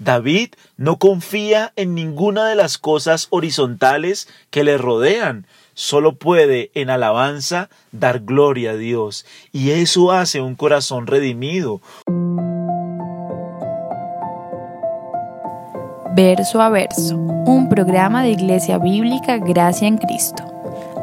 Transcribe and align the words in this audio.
David 0.00 0.54
no 0.78 0.96
confía 0.96 1.72
en 1.76 1.94
ninguna 1.94 2.48
de 2.48 2.54
las 2.54 2.78
cosas 2.78 3.26
horizontales 3.28 4.28
que 4.48 4.64
le 4.64 4.78
rodean, 4.78 5.46
solo 5.74 6.14
puede 6.14 6.70
en 6.74 6.88
alabanza 6.88 7.68
dar 7.92 8.20
gloria 8.20 8.70
a 8.70 8.76
Dios, 8.76 9.26
y 9.52 9.72
eso 9.72 10.10
hace 10.10 10.40
un 10.40 10.54
corazón 10.54 11.06
redimido. 11.06 11.82
Verso 16.16 16.62
a 16.62 16.70
verso, 16.70 17.16
un 17.16 17.68
programa 17.68 18.22
de 18.22 18.30
Iglesia 18.30 18.78
Bíblica 18.78 19.36
Gracia 19.36 19.86
en 19.86 19.98
Cristo. 19.98 20.44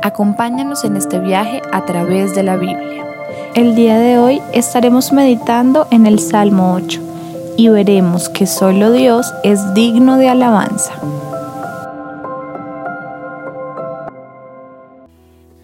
Acompáñanos 0.02 0.84
en 0.84 0.98
este 0.98 1.20
viaje 1.20 1.62
a 1.72 1.86
través 1.86 2.34
de 2.34 2.42
la 2.42 2.58
Biblia. 2.58 3.06
El 3.54 3.76
día 3.76 4.00
de 4.00 4.18
hoy 4.18 4.42
estaremos 4.54 5.12
meditando 5.14 5.88
en 5.92 6.08
el 6.08 6.20
Salmo 6.20 6.74
8 6.74 7.17
y 7.58 7.70
veremos 7.70 8.30
que 8.30 8.46
solo 8.46 8.92
Dios 8.92 9.34
es 9.44 9.74
digno 9.74 10.18
de 10.18 10.30
alabanza. 10.30 10.94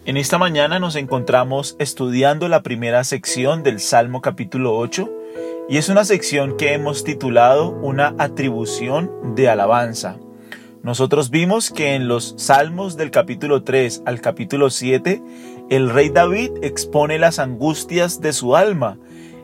En 0.05 0.17
esta 0.17 0.38
mañana 0.38 0.80
nos 0.80 0.95
encontramos 0.98 1.77
estudiando 1.80 2.50
la 2.50 2.62
primera 2.62 3.03
sección 3.05 3.64
del 3.64 3.80
Salmo 3.80 4.22
capítulo 4.22 4.76
8 4.76 5.09
y 5.70 5.77
es 5.77 5.88
una 5.88 6.03
sección 6.03 6.58
que 6.58 6.73
hemos 6.73 7.03
titulado 7.03 7.70
una 7.70 8.14
atribución 8.17 9.36
de 9.36 9.48
alabanza. 9.48 10.17
Nosotros 10.84 11.30
vimos 11.30 11.72
que 11.72 11.95
en 11.95 12.09
los 12.09 12.34
salmos 12.38 12.98
del 12.98 13.12
capítulo 13.12 13.64
3 13.64 14.03
al 14.05 14.20
capítulo 14.20 14.70
7, 14.70 15.22
el 15.70 15.89
rey 15.89 16.09
David 16.09 16.52
expone 16.62 17.17
las 17.17 17.39
angustias 17.39 18.20
de 18.20 18.34
su 18.34 18.58
alma. 18.58 18.98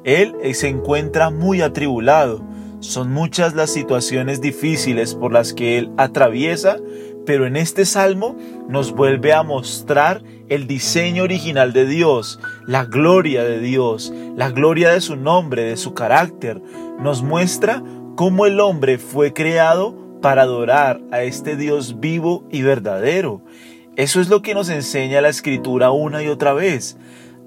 Él 0.03 0.35
se 0.53 0.67
encuentra 0.67 1.29
muy 1.29 1.61
atribulado. 1.61 2.41
Son 2.79 3.11
muchas 3.11 3.55
las 3.55 3.71
situaciones 3.71 4.39
difíciles 4.39 5.13
por 5.13 5.33
las 5.33 5.53
que 5.53 5.77
él 5.77 5.91
atraviesa, 5.97 6.77
pero 7.25 7.45
en 7.45 7.57
este 7.57 7.85
salmo 7.85 8.37
nos 8.69 8.93
vuelve 8.93 9.33
a 9.33 9.43
mostrar 9.43 10.23
el 10.47 10.65
diseño 10.65 11.23
original 11.23 11.73
de 11.73 11.85
Dios, 11.85 12.39
la 12.65 12.85
gloria 12.85 13.43
de 13.43 13.59
Dios, 13.59 14.13
la 14.35 14.49
gloria 14.49 14.91
de 14.91 15.01
su 15.01 15.15
nombre, 15.15 15.63
de 15.63 15.77
su 15.77 15.93
carácter. 15.93 16.61
Nos 16.99 17.21
muestra 17.21 17.83
cómo 18.15 18.45
el 18.45 18.59
hombre 18.59 18.97
fue 18.97 19.33
creado 19.33 19.95
para 20.21 20.43
adorar 20.43 21.01
a 21.11 21.21
este 21.23 21.55
Dios 21.55 21.99
vivo 21.99 22.45
y 22.49 22.61
verdadero. 22.61 23.41
Eso 23.95 24.21
es 24.21 24.29
lo 24.29 24.41
que 24.41 24.53
nos 24.53 24.69
enseña 24.69 25.21
la 25.21 25.29
escritura 25.29 25.91
una 25.91 26.23
y 26.23 26.27
otra 26.27 26.53
vez. 26.53 26.97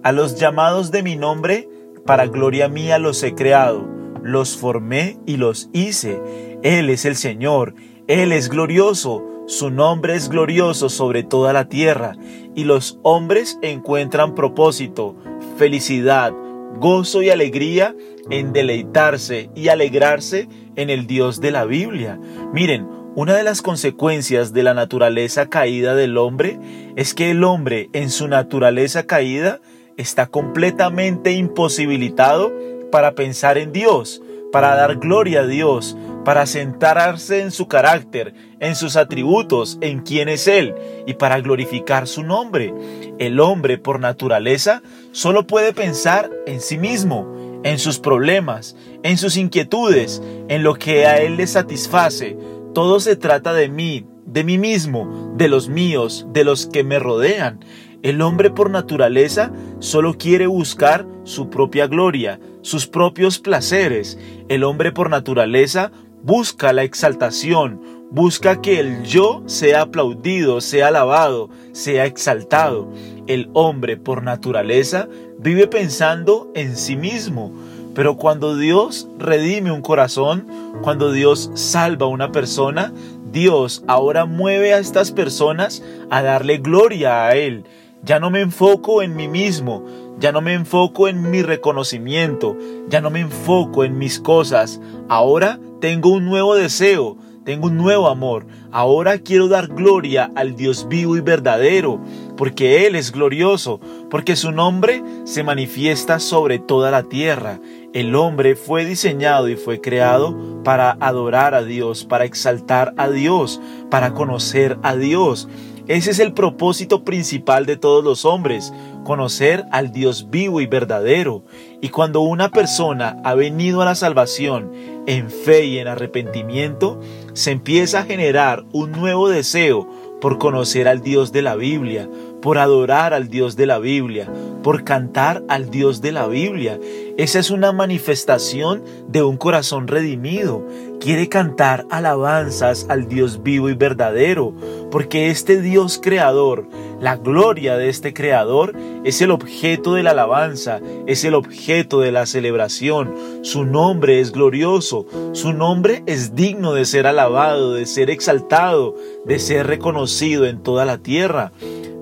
A 0.02 0.12
los 0.12 0.38
llamados 0.38 0.90
de 0.90 1.02
mi 1.02 1.16
nombre, 1.16 1.68
para 2.04 2.26
gloria 2.26 2.68
mía 2.68 2.98
los 2.98 3.22
he 3.22 3.34
creado, 3.34 4.01
los 4.22 4.56
formé 4.56 5.18
y 5.26 5.36
los 5.36 5.68
hice. 5.72 6.20
Él 6.62 6.90
es 6.90 7.04
el 7.04 7.16
Señor, 7.16 7.74
Él 8.06 8.32
es 8.32 8.48
glorioso, 8.48 9.24
su 9.46 9.70
nombre 9.70 10.14
es 10.14 10.28
glorioso 10.28 10.88
sobre 10.88 11.22
toda 11.22 11.52
la 11.52 11.68
tierra, 11.68 12.16
y 12.54 12.64
los 12.64 12.98
hombres 13.02 13.58
encuentran 13.62 14.34
propósito, 14.34 15.16
felicidad, 15.56 16.32
gozo 16.78 17.22
y 17.22 17.30
alegría 17.30 17.94
en 18.30 18.52
deleitarse 18.52 19.50
y 19.54 19.68
alegrarse 19.68 20.48
en 20.76 20.90
el 20.90 21.06
Dios 21.06 21.40
de 21.40 21.50
la 21.50 21.64
Biblia. 21.64 22.18
Miren, 22.52 22.88
una 23.14 23.36
de 23.36 23.42
las 23.42 23.60
consecuencias 23.60 24.54
de 24.54 24.62
la 24.62 24.72
naturaleza 24.72 25.50
caída 25.50 25.94
del 25.94 26.16
hombre 26.16 26.58
es 26.96 27.12
que 27.12 27.30
el 27.30 27.44
hombre 27.44 27.90
en 27.92 28.08
su 28.08 28.26
naturaleza 28.26 29.02
caída 29.02 29.60
está 29.98 30.28
completamente 30.28 31.32
imposibilitado 31.32 32.52
para 32.92 33.16
pensar 33.16 33.58
en 33.58 33.72
Dios, 33.72 34.22
para 34.52 34.76
dar 34.76 34.98
gloria 34.98 35.40
a 35.40 35.46
Dios, 35.46 35.96
para 36.24 36.46
centrarse 36.46 37.40
en 37.40 37.50
su 37.50 37.66
carácter, 37.66 38.34
en 38.60 38.76
sus 38.76 38.94
atributos, 38.94 39.78
en 39.80 40.02
quién 40.02 40.28
es 40.28 40.46
Él 40.46 40.74
y 41.06 41.14
para 41.14 41.40
glorificar 41.40 42.06
su 42.06 42.22
nombre. 42.22 42.72
El 43.18 43.40
hombre 43.40 43.78
por 43.78 43.98
naturaleza 43.98 44.82
solo 45.10 45.46
puede 45.46 45.72
pensar 45.72 46.30
en 46.46 46.60
sí 46.60 46.78
mismo, 46.78 47.60
en 47.64 47.78
sus 47.78 47.98
problemas, 47.98 48.76
en 49.02 49.18
sus 49.18 49.36
inquietudes, 49.36 50.22
en 50.48 50.62
lo 50.62 50.74
que 50.74 51.06
a 51.06 51.16
Él 51.16 51.38
le 51.38 51.46
satisface. 51.48 52.36
Todo 52.74 53.00
se 53.00 53.16
trata 53.16 53.52
de 53.52 53.68
mí, 53.68 54.06
de 54.26 54.44
mí 54.44 54.58
mismo, 54.58 55.32
de 55.36 55.48
los 55.48 55.68
míos, 55.68 56.26
de 56.32 56.44
los 56.44 56.66
que 56.66 56.84
me 56.84 56.98
rodean. 56.98 57.60
El 58.02 58.20
hombre 58.20 58.50
por 58.50 58.68
naturaleza 58.68 59.52
solo 59.78 60.18
quiere 60.18 60.48
buscar 60.48 61.06
su 61.22 61.50
propia 61.50 61.86
gloria, 61.86 62.40
sus 62.62 62.88
propios 62.88 63.38
placeres. 63.38 64.18
El 64.48 64.64
hombre 64.64 64.90
por 64.90 65.08
naturaleza 65.08 65.92
busca 66.24 66.72
la 66.72 66.82
exaltación, 66.82 67.80
busca 68.10 68.60
que 68.60 68.80
el 68.80 69.04
yo 69.04 69.44
sea 69.46 69.82
aplaudido, 69.82 70.60
sea 70.60 70.88
alabado, 70.88 71.48
sea 71.70 72.04
exaltado. 72.06 72.88
El 73.28 73.48
hombre 73.52 73.96
por 73.96 74.24
naturaleza 74.24 75.08
vive 75.38 75.68
pensando 75.68 76.50
en 76.56 76.76
sí 76.76 76.96
mismo, 76.96 77.52
pero 77.94 78.16
cuando 78.16 78.56
Dios 78.56 79.06
redime 79.16 79.70
un 79.70 79.80
corazón, 79.80 80.48
cuando 80.82 81.12
Dios 81.12 81.52
salva 81.54 82.06
a 82.06 82.08
una 82.08 82.32
persona, 82.32 82.92
Dios 83.30 83.84
ahora 83.86 84.24
mueve 84.24 84.74
a 84.74 84.80
estas 84.80 85.12
personas 85.12 85.84
a 86.10 86.20
darle 86.22 86.58
gloria 86.58 87.26
a 87.26 87.36
Él. 87.36 87.64
Ya 88.04 88.18
no 88.18 88.30
me 88.30 88.40
enfoco 88.40 89.00
en 89.00 89.14
mí 89.14 89.28
mismo, 89.28 89.84
ya 90.18 90.32
no 90.32 90.40
me 90.40 90.54
enfoco 90.54 91.06
en 91.06 91.30
mi 91.30 91.42
reconocimiento, 91.42 92.56
ya 92.88 93.00
no 93.00 93.10
me 93.10 93.20
enfoco 93.20 93.84
en 93.84 93.96
mis 93.96 94.18
cosas. 94.18 94.80
Ahora 95.08 95.60
tengo 95.80 96.10
un 96.10 96.24
nuevo 96.24 96.56
deseo, 96.56 97.16
tengo 97.44 97.66
un 97.66 97.76
nuevo 97.76 98.08
amor. 98.08 98.46
Ahora 98.72 99.18
quiero 99.18 99.46
dar 99.46 99.68
gloria 99.68 100.32
al 100.34 100.56
Dios 100.56 100.88
vivo 100.88 101.16
y 101.16 101.20
verdadero, 101.20 102.00
porque 102.36 102.86
Él 102.86 102.96
es 102.96 103.12
glorioso, 103.12 103.80
porque 104.10 104.34
su 104.34 104.50
nombre 104.50 105.02
se 105.24 105.44
manifiesta 105.44 106.18
sobre 106.18 106.58
toda 106.58 106.90
la 106.90 107.04
tierra. 107.04 107.60
El 107.92 108.14
hombre 108.16 108.56
fue 108.56 108.84
diseñado 108.84 109.48
y 109.48 109.56
fue 109.56 109.80
creado 109.80 110.62
para 110.64 110.96
adorar 111.00 111.54
a 111.54 111.62
Dios, 111.62 112.04
para 112.04 112.24
exaltar 112.24 112.94
a 112.96 113.08
Dios, 113.10 113.60
para 113.90 114.14
conocer 114.14 114.78
a 114.82 114.96
Dios. 114.96 115.48
Ese 115.92 116.12
es 116.12 116.20
el 116.20 116.32
propósito 116.32 117.04
principal 117.04 117.66
de 117.66 117.76
todos 117.76 118.02
los 118.02 118.24
hombres, 118.24 118.72
conocer 119.04 119.66
al 119.72 119.92
Dios 119.92 120.30
vivo 120.30 120.62
y 120.62 120.66
verdadero. 120.66 121.44
Y 121.82 121.90
cuando 121.90 122.22
una 122.22 122.48
persona 122.48 123.20
ha 123.24 123.34
venido 123.34 123.82
a 123.82 123.84
la 123.84 123.94
salvación 123.94 124.72
en 125.06 125.28
fe 125.28 125.66
y 125.66 125.78
en 125.80 125.88
arrepentimiento, 125.88 126.98
se 127.34 127.50
empieza 127.50 127.98
a 127.98 128.04
generar 128.04 128.64
un 128.72 128.92
nuevo 128.92 129.28
deseo 129.28 129.86
por 130.18 130.38
conocer 130.38 130.88
al 130.88 131.02
Dios 131.02 131.30
de 131.30 131.42
la 131.42 131.56
Biblia, 131.56 132.08
por 132.40 132.56
adorar 132.56 133.12
al 133.12 133.28
Dios 133.28 133.54
de 133.56 133.66
la 133.66 133.78
Biblia, 133.78 134.32
por 134.62 134.84
cantar 134.84 135.42
al 135.48 135.70
Dios 135.70 136.00
de 136.00 136.12
la 136.12 136.26
Biblia. 136.26 136.78
Esa 137.16 137.38
es 137.38 137.50
una 137.50 137.72
manifestación 137.72 138.82
de 139.08 139.22
un 139.22 139.36
corazón 139.36 139.88
redimido. 139.88 140.66
Quiere 141.00 141.28
cantar 141.28 141.86
alabanzas 141.90 142.86
al 142.88 143.08
Dios 143.08 143.42
vivo 143.42 143.68
y 143.68 143.74
verdadero, 143.74 144.54
porque 144.90 145.30
este 145.30 145.60
Dios 145.60 146.00
creador, 146.02 146.68
la 147.00 147.16
gloria 147.16 147.76
de 147.76 147.88
este 147.88 148.14
creador, 148.14 148.74
es 149.04 149.20
el 149.20 149.32
objeto 149.32 149.94
de 149.94 150.04
la 150.04 150.12
alabanza, 150.12 150.80
es 151.06 151.24
el 151.24 151.34
objeto 151.34 152.00
de 152.00 152.12
la 152.12 152.26
celebración. 152.26 153.14
Su 153.42 153.64
nombre 153.64 154.20
es 154.20 154.30
glorioso, 154.30 155.06
su 155.32 155.52
nombre 155.52 156.04
es 156.06 156.36
digno 156.36 156.72
de 156.72 156.84
ser 156.84 157.08
alabado, 157.08 157.74
de 157.74 157.86
ser 157.86 158.08
exaltado, 158.08 158.94
de 159.26 159.40
ser 159.40 159.66
reconocido 159.66 160.46
en 160.46 160.62
toda 160.62 160.84
la 160.84 160.98
tierra. 160.98 161.52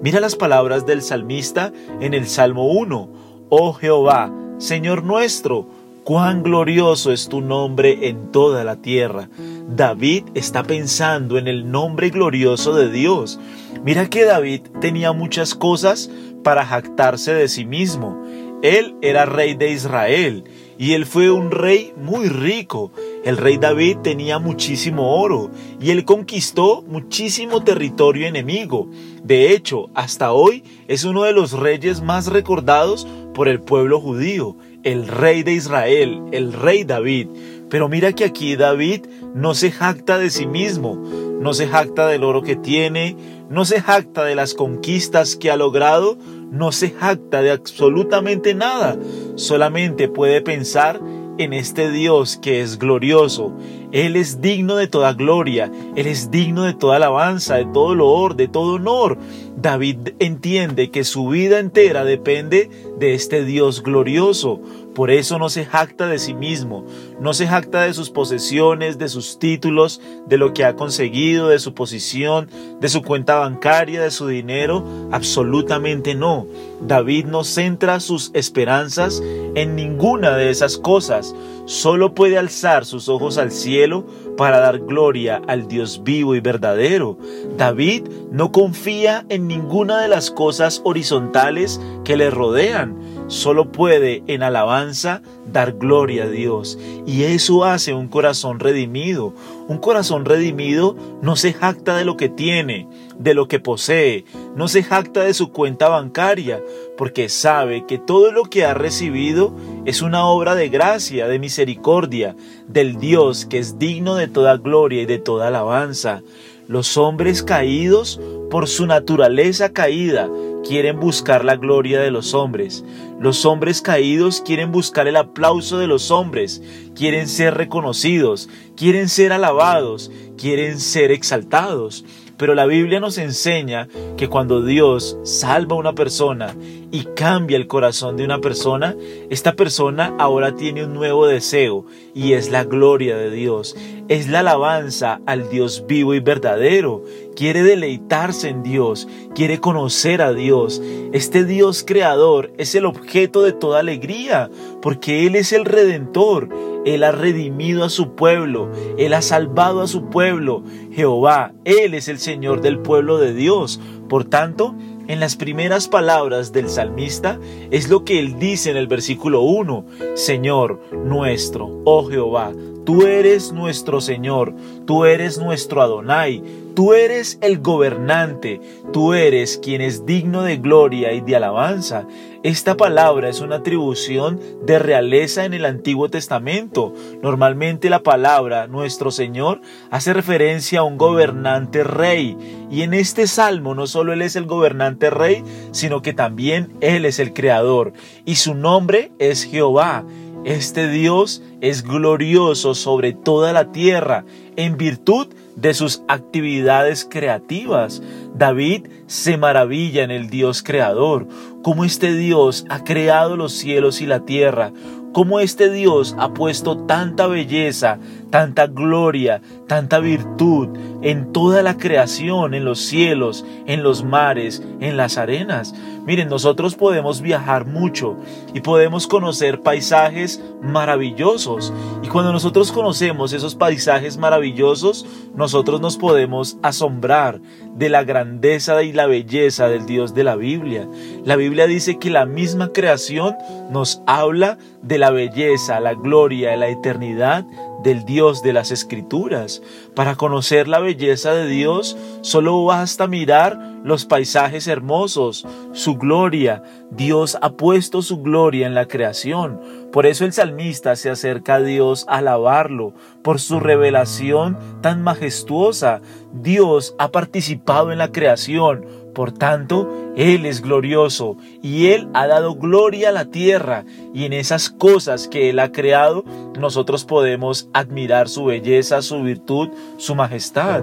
Mira 0.02 0.18
las 0.18 0.34
palabras 0.34 0.86
del 0.86 1.02
salmista 1.02 1.74
en 2.00 2.14
el 2.14 2.26
Salmo 2.26 2.72
1. 2.72 3.10
Oh 3.50 3.74
Jehová, 3.74 4.32
Señor 4.56 5.04
nuestro, 5.04 5.66
cuán 6.04 6.42
glorioso 6.42 7.12
es 7.12 7.28
tu 7.28 7.42
nombre 7.42 8.08
en 8.08 8.32
toda 8.32 8.64
la 8.64 8.76
tierra. 8.76 9.28
David 9.68 10.24
está 10.34 10.62
pensando 10.62 11.36
en 11.36 11.48
el 11.48 11.70
nombre 11.70 12.08
glorioso 12.08 12.74
de 12.74 12.90
Dios. 12.90 13.38
Mira 13.84 14.08
que 14.08 14.24
David 14.24 14.62
tenía 14.80 15.12
muchas 15.12 15.54
cosas 15.54 16.10
para 16.42 16.64
jactarse 16.64 17.34
de 17.34 17.48
sí 17.48 17.66
mismo. 17.66 18.24
Él 18.62 18.96
era 19.02 19.26
rey 19.26 19.52
de 19.52 19.70
Israel 19.70 20.44
y 20.80 20.94
él 20.94 21.04
fue 21.04 21.30
un 21.30 21.50
rey 21.50 21.92
muy 21.94 22.30
rico. 22.30 22.90
El 23.22 23.36
rey 23.36 23.58
David 23.58 23.98
tenía 23.98 24.38
muchísimo 24.38 25.20
oro 25.20 25.50
y 25.78 25.90
él 25.90 26.06
conquistó 26.06 26.80
muchísimo 26.80 27.62
territorio 27.62 28.26
enemigo. 28.26 28.88
De 29.22 29.52
hecho, 29.52 29.90
hasta 29.94 30.32
hoy 30.32 30.64
es 30.88 31.04
uno 31.04 31.24
de 31.24 31.34
los 31.34 31.52
reyes 31.52 32.00
más 32.00 32.28
recordados 32.28 33.06
por 33.34 33.46
el 33.46 33.60
pueblo 33.60 34.00
judío, 34.00 34.56
el 34.82 35.06
rey 35.06 35.42
de 35.42 35.52
Israel, 35.52 36.22
el 36.32 36.54
rey 36.54 36.84
David. 36.84 37.28
Pero 37.68 37.90
mira 37.90 38.14
que 38.14 38.24
aquí 38.24 38.56
David 38.56 39.02
no 39.34 39.52
se 39.52 39.70
jacta 39.70 40.16
de 40.16 40.30
sí 40.30 40.46
mismo, 40.46 40.96
no 41.42 41.52
se 41.52 41.68
jacta 41.68 42.06
del 42.06 42.24
oro 42.24 42.40
que 42.40 42.56
tiene, 42.56 43.18
no 43.50 43.66
se 43.66 43.82
jacta 43.82 44.24
de 44.24 44.34
las 44.34 44.54
conquistas 44.54 45.36
que 45.36 45.50
ha 45.50 45.56
logrado, 45.58 46.16
no 46.50 46.72
se 46.72 46.90
jacta 46.90 47.42
de 47.42 47.50
absolutamente 47.50 48.54
nada, 48.54 48.98
solamente 49.36 50.08
puede 50.08 50.40
pensar 50.40 51.00
en 51.38 51.54
este 51.54 51.90
Dios 51.90 52.36
que 52.36 52.60
es 52.60 52.78
glorioso, 52.78 53.54
Él 53.92 54.16
es 54.16 54.42
digno 54.42 54.76
de 54.76 54.88
toda 54.88 55.14
gloria, 55.14 55.72
Él 55.96 56.06
es 56.06 56.30
digno 56.30 56.64
de 56.64 56.74
toda 56.74 56.96
alabanza, 56.96 57.56
de 57.56 57.64
todo 57.64 57.94
loor, 57.94 58.36
de 58.36 58.46
todo 58.46 58.74
honor. 58.74 59.16
David 59.56 60.10
entiende 60.18 60.90
que 60.90 61.04
su 61.04 61.28
vida 61.28 61.58
entera 61.58 62.04
depende 62.04 62.68
de 62.98 63.14
este 63.14 63.44
Dios 63.44 63.82
glorioso. 63.82 64.60
Por 65.00 65.10
eso 65.10 65.38
no 65.38 65.48
se 65.48 65.64
jacta 65.64 66.08
de 66.08 66.18
sí 66.18 66.34
mismo, 66.34 66.84
no 67.18 67.32
se 67.32 67.46
jacta 67.46 67.80
de 67.80 67.94
sus 67.94 68.10
posesiones, 68.10 68.98
de 68.98 69.08
sus 69.08 69.38
títulos, 69.38 69.98
de 70.26 70.36
lo 70.36 70.52
que 70.52 70.66
ha 70.66 70.76
conseguido, 70.76 71.48
de 71.48 71.58
su 71.58 71.72
posición, 71.72 72.50
de 72.80 72.88
su 72.90 73.00
cuenta 73.00 73.36
bancaria, 73.36 74.02
de 74.02 74.10
su 74.10 74.26
dinero. 74.26 74.84
Absolutamente 75.10 76.14
no. 76.14 76.46
David 76.82 77.24
no 77.24 77.44
centra 77.44 77.98
sus 78.00 78.30
esperanzas 78.34 79.22
en 79.54 79.74
ninguna 79.74 80.36
de 80.36 80.50
esas 80.50 80.76
cosas. 80.76 81.34
Solo 81.64 82.14
puede 82.14 82.36
alzar 82.36 82.84
sus 82.84 83.08
ojos 83.08 83.38
al 83.38 83.52
cielo 83.52 84.04
para 84.36 84.60
dar 84.60 84.80
gloria 84.80 85.40
al 85.46 85.66
Dios 85.66 86.02
vivo 86.04 86.34
y 86.34 86.40
verdadero. 86.40 87.16
David 87.56 88.06
no 88.30 88.52
confía 88.52 89.24
en 89.30 89.48
ninguna 89.48 90.02
de 90.02 90.08
las 90.08 90.30
cosas 90.30 90.82
horizontales 90.84 91.80
que 92.04 92.18
le 92.18 92.28
rodean 92.28 92.99
solo 93.30 93.70
puede 93.70 94.24
en 94.26 94.42
alabanza 94.42 95.22
dar 95.46 95.72
gloria 95.74 96.24
a 96.24 96.28
Dios. 96.28 96.78
Y 97.06 97.22
eso 97.22 97.64
hace 97.64 97.94
un 97.94 98.08
corazón 98.08 98.58
redimido. 98.58 99.32
Un 99.68 99.78
corazón 99.78 100.24
redimido 100.24 100.96
no 101.22 101.36
se 101.36 101.52
jacta 101.52 101.96
de 101.96 102.04
lo 102.04 102.16
que 102.16 102.28
tiene, 102.28 102.88
de 103.16 103.34
lo 103.34 103.46
que 103.46 103.60
posee, 103.60 104.24
no 104.56 104.66
se 104.66 104.82
jacta 104.82 105.22
de 105.22 105.32
su 105.32 105.52
cuenta 105.52 105.88
bancaria, 105.88 106.60
porque 106.98 107.28
sabe 107.28 107.86
que 107.86 107.98
todo 107.98 108.32
lo 108.32 108.44
que 108.44 108.64
ha 108.64 108.74
recibido 108.74 109.54
es 109.84 110.02
una 110.02 110.26
obra 110.26 110.56
de 110.56 110.68
gracia, 110.68 111.28
de 111.28 111.38
misericordia, 111.38 112.34
del 112.66 112.98
Dios 112.98 113.46
que 113.46 113.58
es 113.58 113.78
digno 113.78 114.16
de 114.16 114.26
toda 114.26 114.56
gloria 114.56 115.02
y 115.02 115.06
de 115.06 115.18
toda 115.18 115.48
alabanza. 115.48 116.22
Los 116.66 116.96
hombres 116.96 117.42
caídos, 117.42 118.20
por 118.50 118.68
su 118.68 118.86
naturaleza 118.86 119.70
caída, 119.70 120.28
quieren 120.66 121.00
buscar 121.00 121.44
la 121.44 121.56
gloria 121.56 122.00
de 122.00 122.10
los 122.10 122.34
hombres. 122.34 122.84
Los 123.18 123.44
hombres 123.44 123.82
caídos 123.82 124.40
quieren 124.40 124.72
buscar 124.72 125.08
el 125.08 125.16
aplauso 125.16 125.78
de 125.78 125.86
los 125.86 126.10
hombres, 126.10 126.62
quieren 126.94 127.28
ser 127.28 127.54
reconocidos, 127.54 128.48
quieren 128.76 129.08
ser 129.08 129.32
alabados, 129.32 130.10
quieren 130.36 130.80
ser 130.80 131.10
exaltados. 131.10 132.04
Pero 132.40 132.54
la 132.54 132.64
Biblia 132.64 133.00
nos 133.00 133.18
enseña 133.18 133.86
que 134.16 134.28
cuando 134.28 134.64
Dios 134.64 135.18
salva 135.24 135.76
a 135.76 135.78
una 135.78 135.94
persona 135.94 136.56
y 136.90 137.04
cambia 137.14 137.58
el 137.58 137.66
corazón 137.66 138.16
de 138.16 138.24
una 138.24 138.38
persona, 138.38 138.96
esta 139.28 139.52
persona 139.56 140.14
ahora 140.18 140.54
tiene 140.54 140.82
un 140.82 140.94
nuevo 140.94 141.26
deseo 141.26 141.84
y 142.14 142.32
es 142.32 142.50
la 142.50 142.64
gloria 142.64 143.18
de 143.18 143.30
Dios, 143.30 143.76
es 144.08 144.26
la 144.26 144.40
alabanza 144.40 145.20
al 145.26 145.50
Dios 145.50 145.84
vivo 145.86 146.14
y 146.14 146.20
verdadero. 146.20 147.04
Quiere 147.36 147.62
deleitarse 147.62 148.48
en 148.48 148.62
Dios, 148.62 149.06
quiere 149.34 149.60
conocer 149.60 150.22
a 150.22 150.32
Dios. 150.32 150.80
Este 151.12 151.44
Dios 151.44 151.84
creador 151.86 152.52
es 152.56 152.74
el 152.74 152.86
objeto 152.86 153.42
de 153.42 153.52
toda 153.52 153.80
alegría, 153.80 154.50
porque 154.80 155.26
Él 155.26 155.36
es 155.36 155.52
el 155.52 155.66
redentor, 155.66 156.48
él 156.84 157.04
ha 157.04 157.12
redimido 157.12 157.84
a 157.84 157.90
su 157.90 158.14
pueblo, 158.14 158.70
Él 158.96 159.12
ha 159.14 159.22
salvado 159.22 159.82
a 159.82 159.86
su 159.86 160.06
pueblo. 160.06 160.62
Jehová, 160.92 161.52
Él 161.64 161.94
es 161.94 162.08
el 162.08 162.18
Señor 162.18 162.60
del 162.60 162.78
pueblo 162.78 163.18
de 163.18 163.34
Dios. 163.34 163.80
Por 164.08 164.24
tanto, 164.24 164.74
en 165.06 165.20
las 165.20 165.36
primeras 165.36 165.88
palabras 165.88 166.52
del 166.52 166.68
salmista 166.68 167.38
es 167.70 167.88
lo 167.88 168.04
que 168.04 168.20
él 168.20 168.38
dice 168.38 168.70
en 168.70 168.76
el 168.76 168.86
versículo 168.86 169.42
1, 169.42 169.84
Señor 170.14 170.80
nuestro, 171.04 171.82
oh 171.84 172.08
Jehová, 172.08 172.52
tú 172.84 173.02
eres 173.06 173.52
nuestro 173.52 174.00
Señor, 174.00 174.54
tú 174.86 175.04
eres 175.04 175.38
nuestro 175.38 175.82
Adonai, 175.82 176.44
Tú 176.74 176.94
eres 176.94 177.38
el 177.42 177.58
gobernante, 177.58 178.60
tú 178.92 179.12
eres 179.12 179.58
quien 179.58 179.80
es 179.80 180.06
digno 180.06 180.42
de 180.42 180.56
gloria 180.56 181.12
y 181.12 181.20
de 181.20 181.36
alabanza. 181.36 182.06
Esta 182.42 182.74
palabra 182.74 183.28
es 183.28 183.42
una 183.42 183.56
atribución 183.56 184.40
de 184.64 184.78
realeza 184.78 185.44
en 185.44 185.52
el 185.52 185.66
Antiguo 185.66 186.08
Testamento. 186.08 186.94
Normalmente 187.22 187.90
la 187.90 188.02
palabra 188.02 188.66
nuestro 188.66 189.10
Señor 189.10 189.60
hace 189.90 190.14
referencia 190.14 190.80
a 190.80 190.84
un 190.84 190.96
gobernante 190.96 191.84
rey. 191.84 192.38
Y 192.70 192.80
en 192.80 192.94
este 192.94 193.26
salmo 193.26 193.74
no 193.74 193.86
solo 193.86 194.14
Él 194.14 194.22
es 194.22 194.36
el 194.36 194.46
gobernante 194.46 195.10
rey, 195.10 195.44
sino 195.72 196.00
que 196.00 196.14
también 196.14 196.72
Él 196.80 197.04
es 197.04 197.18
el 197.18 197.34
creador. 197.34 197.92
Y 198.24 198.36
su 198.36 198.54
nombre 198.54 199.12
es 199.18 199.44
Jehová. 199.44 200.06
Este 200.46 200.88
Dios 200.88 201.42
es 201.60 201.82
glorioso 201.82 202.74
sobre 202.74 203.12
toda 203.12 203.52
la 203.52 203.70
tierra 203.70 204.24
en 204.56 204.78
virtud 204.78 205.26
de 205.26 205.34
sus 205.74 206.02
actividades 206.08 207.06
creativas. 207.08 208.02
David 208.34 208.88
se 209.06 209.36
maravilla 209.36 210.02
en 210.02 210.10
el 210.10 210.30
Dios 210.30 210.62
creador, 210.62 211.26
cómo 211.62 211.84
este 211.84 212.14
Dios 212.14 212.64
ha 212.68 212.84
creado 212.84 213.36
los 213.36 213.52
cielos 213.52 214.00
y 214.00 214.06
la 214.06 214.24
tierra, 214.24 214.72
cómo 215.12 215.40
este 215.40 215.70
Dios 215.70 216.14
ha 216.18 216.32
puesto 216.32 216.78
tanta 216.86 217.26
belleza, 217.26 217.98
tanta 218.30 218.66
gloria, 218.66 219.42
tanta 219.66 219.98
virtud 219.98 220.68
en 221.02 221.32
toda 221.32 221.62
la 221.62 221.76
creación, 221.76 222.54
en 222.54 222.64
los 222.64 222.80
cielos, 222.80 223.44
en 223.66 223.82
los 223.82 224.04
mares, 224.04 224.62
en 224.80 224.96
las 224.96 225.18
arenas. 225.18 225.74
Miren, 226.06 226.28
nosotros 226.28 226.74
podemos 226.74 227.20
viajar 227.20 227.66
mucho 227.66 228.16
y 228.54 228.60
podemos 228.60 229.06
conocer 229.06 229.60
paisajes 229.60 230.42
maravillosos. 230.62 231.72
Y 232.02 232.08
cuando 232.08 232.32
nosotros 232.32 232.72
conocemos 232.72 233.32
esos 233.32 233.54
paisajes 233.54 234.16
maravillosos, 234.16 235.06
nosotros 235.34 235.80
nos 235.80 235.96
podemos 235.96 236.58
asombrar 236.62 237.40
de 237.74 237.88
la 237.88 238.04
grandeza 238.04 238.82
y 238.82 238.92
la 238.92 239.06
belleza 239.06 239.68
del 239.68 239.86
Dios 239.86 240.14
de 240.14 240.24
la 240.24 240.36
Biblia. 240.36 240.88
La 241.24 241.36
Biblia 241.36 241.66
dice 241.66 241.98
que 241.98 242.10
la 242.10 242.26
misma 242.26 242.72
creación 242.72 243.36
nos 243.70 244.02
habla 244.06 244.58
de 244.82 244.98
la 244.98 245.10
belleza, 245.10 245.80
la 245.80 245.94
gloria, 245.94 246.56
la 246.56 246.68
eternidad 246.68 247.46
del 247.82 248.04
Dios 248.04 248.42
de 248.42 248.52
las 248.52 248.70
Escrituras. 248.70 249.62
Para 249.94 250.16
conocer 250.16 250.68
la 250.68 250.80
belleza 250.80 251.32
de 251.32 251.46
Dios, 251.46 251.96
solo 252.22 252.64
basta 252.64 253.06
mirar 253.06 253.58
los 253.82 254.04
paisajes 254.04 254.66
hermosos, 254.66 255.46
su 255.72 255.96
gloria. 255.96 256.62
Dios 256.90 257.38
ha 257.40 257.52
puesto 257.52 258.02
su 258.02 258.20
gloria 258.22 258.66
en 258.66 258.74
la 258.74 258.86
creación. 258.86 259.60
Por 259.92 260.06
eso 260.06 260.24
el 260.24 260.32
salmista 260.32 260.96
se 260.96 261.10
acerca 261.10 261.56
a 261.56 261.60
Dios 261.60 262.04
a 262.08 262.18
alabarlo, 262.18 262.92
por 263.22 263.40
su 263.40 263.60
revelación 263.60 264.58
tan 264.80 265.02
majestuosa. 265.02 266.00
Dios 266.32 266.94
ha 266.98 267.10
participado 267.10 267.92
en 267.92 267.98
la 267.98 268.12
creación, 268.12 268.84
por 269.12 269.32
tanto, 269.32 270.12
Él 270.16 270.46
es 270.46 270.60
glorioso 270.60 271.36
y 271.62 271.88
Él 271.88 272.08
ha 272.14 272.26
dado 272.26 272.54
gloria 272.54 273.10
a 273.10 273.12
la 273.12 273.26
tierra 273.26 273.84
y 274.14 274.24
en 274.24 274.32
esas 274.32 274.70
cosas 274.70 275.28
que 275.28 275.50
Él 275.50 275.58
ha 275.58 275.72
creado 275.72 276.24
nosotros 276.58 277.04
podemos 277.04 277.68
admirar 277.72 278.28
su 278.28 278.44
belleza, 278.44 279.02
su 279.02 279.22
virtud, 279.22 279.70
su 279.96 280.14
majestad. 280.14 280.82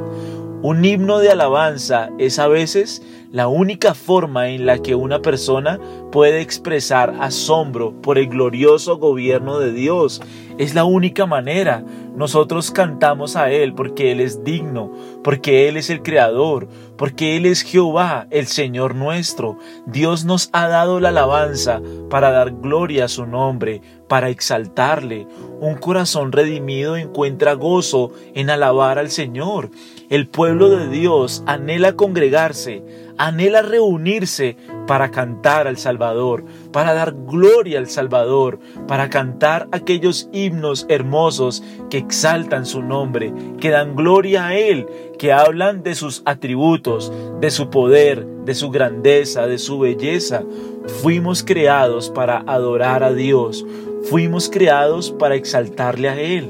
Un 0.62 0.84
himno 0.84 1.20
de 1.20 1.30
alabanza 1.30 2.10
es 2.18 2.40
a 2.40 2.48
veces 2.48 3.04
la 3.32 3.48
única 3.48 3.94
forma 3.94 4.50
en 4.50 4.66
la 4.66 4.80
que 4.80 4.96
una 4.96 5.22
persona 5.22 5.80
puede 6.12 6.42
expresar 6.42 7.16
asombro 7.20 7.94
por 8.02 8.18
el 8.18 8.28
glorioso 8.28 8.98
gobierno 8.98 9.60
de 9.60 9.72
Dios. 9.72 10.22
Es 10.58 10.74
la 10.74 10.86
única 10.86 11.26
manera. 11.26 11.84
Nosotros 12.16 12.72
cantamos 12.72 13.36
a 13.36 13.52
Él 13.52 13.76
porque 13.76 14.12
Él 14.12 14.22
es 14.22 14.44
digno, 14.44 14.92
porque 15.24 15.68
Él 15.68 15.78
es 15.78 15.92
el 15.92 16.02
Creador, 16.02 16.68
porque 16.98 17.38
Él 17.38 17.46
es 17.46 17.62
Jehová, 17.62 18.26
el 18.32 18.48
Señor 18.48 18.96
nuestro. 18.96 19.60
Dios 19.86 20.26
nos 20.26 20.50
ha 20.54 20.68
dado 20.68 21.00
la 21.00 21.10
alabanza 21.10 21.80
para 22.10 22.32
dar 22.32 22.52
gloria 22.52 23.06
a 23.06 23.10
su 23.10 23.28
nombre, 23.28 23.82
para 24.08 24.30
exaltarle. 24.30 25.28
Un 25.60 25.76
corazón 25.76 26.32
redimido 26.32 26.98
encuentra 26.98 27.54
gozo 27.54 28.12
en 28.34 28.50
alabar 28.50 28.98
al 28.98 29.12
Señor. 29.12 29.70
El 30.10 30.28
pueblo 30.28 30.70
de 30.70 30.88
Dios 30.88 31.44
anhela 31.46 31.94
congregarse, 31.94 32.82
anhela 33.18 33.62
reunirse 33.62 34.58
para 34.88 35.12
cantar 35.12 35.68
al 35.68 35.78
Salvador, 35.78 36.44
para 36.72 36.94
dar 36.94 37.14
gloria 37.14 37.78
al 37.78 37.88
Salvador, 37.88 38.60
para 38.88 39.10
cantar 39.10 39.68
aquellos 39.72 40.30
himnos 40.32 40.86
hermosos 40.90 41.64
que 41.90 41.98
exaltan 41.98 42.66
su 42.66 42.82
nombre, 42.82 43.34
que 43.60 43.70
dan 43.70 43.96
gloria 43.96 44.48
a 44.48 44.56
Él, 44.56 44.88
que 45.20 45.34
hablan 45.34 45.84
de 45.84 45.94
sus 45.94 46.24
atributos, 46.26 47.12
de 47.40 47.52
su 47.52 47.70
poder, 47.70 48.26
de 48.26 48.56
su 48.56 48.72
grandeza, 48.72 49.46
de 49.46 49.58
su 49.58 49.80
belleza. 49.80 50.44
Fuimos 51.02 51.44
creados 51.44 52.10
para 52.10 52.44
adorar 52.48 53.04
a 53.04 53.14
Dios, 53.14 53.66
fuimos 54.10 54.50
creados 54.50 55.12
para 55.12 55.36
exaltarle 55.36 56.10
a 56.10 56.20
Él. 56.20 56.50